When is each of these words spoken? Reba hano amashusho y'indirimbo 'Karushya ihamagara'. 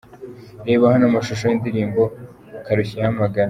Reba 0.67 0.91
hano 0.93 1.05
amashusho 1.07 1.43
y'indirimbo 1.47 2.01
'Karushya 2.65 2.97
ihamagara'. 3.01 3.39